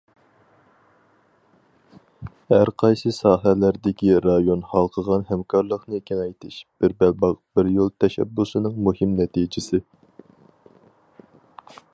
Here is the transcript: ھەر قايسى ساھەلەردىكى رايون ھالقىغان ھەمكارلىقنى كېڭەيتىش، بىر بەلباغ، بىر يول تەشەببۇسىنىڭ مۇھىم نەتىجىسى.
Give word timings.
ھەر 2.53 2.69
قايسى 2.83 3.11
ساھەلەردىكى 3.17 4.09
رايون 4.27 4.65
ھالقىغان 4.73 5.27
ھەمكارلىقنى 5.29 6.01
كېڭەيتىش، 6.09 6.59
بىر 6.85 6.97
بەلباغ، 7.05 7.37
بىر 7.59 7.71
يول 7.77 7.95
تەشەببۇسىنىڭ 8.05 8.83
مۇھىم 8.89 9.17
نەتىجىسى. 9.23 9.85